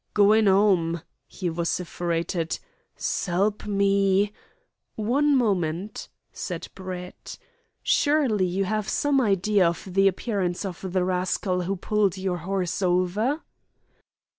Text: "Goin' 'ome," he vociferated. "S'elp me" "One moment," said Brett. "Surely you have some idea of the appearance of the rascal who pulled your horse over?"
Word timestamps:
"Goin' 0.15 0.47
'ome," 0.47 1.03
he 1.27 1.47
vociferated. 1.49 2.57
"S'elp 2.97 3.67
me" 3.67 4.33
"One 4.95 5.35
moment," 5.35 6.09
said 6.33 6.69
Brett. 6.73 7.37
"Surely 7.83 8.47
you 8.47 8.65
have 8.65 8.89
some 8.89 9.21
idea 9.21 9.67
of 9.67 9.93
the 9.93 10.07
appearance 10.07 10.65
of 10.65 10.91
the 10.91 11.03
rascal 11.05 11.61
who 11.61 11.75
pulled 11.75 12.17
your 12.17 12.37
horse 12.37 12.81
over?" 12.81 13.43